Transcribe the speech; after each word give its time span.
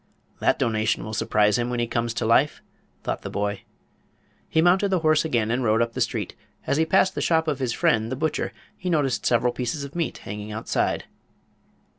"That 0.39 0.57
donation 0.57 1.03
will 1.03 1.13
surprise 1.13 1.59
him 1.59 1.69
when 1.69 1.79
he 1.79 1.85
comes 1.85 2.15
to 2.15 2.25
life," 2.25 2.63
thought 3.03 3.21
the 3.21 3.29
boy. 3.29 3.61
He 4.49 4.59
mounted 4.59 4.89
the 4.89 5.01
horse 5.01 5.23
again 5.23 5.51
and 5.51 5.63
rode 5.63 5.79
up 5.79 5.93
the 5.93 6.01
street. 6.01 6.33
As 6.65 6.77
he 6.77 6.87
passed 6.87 7.13
the 7.13 7.21
shop 7.21 7.47
of 7.47 7.59
his 7.59 7.71
friend, 7.71 8.11
the 8.11 8.15
butcher, 8.15 8.51
he 8.75 8.89
noticed 8.89 9.27
several 9.27 9.53
pieces 9.53 9.83
of 9.83 9.93
meat 9.95 10.17
hanging 10.17 10.51
outside. 10.51 11.05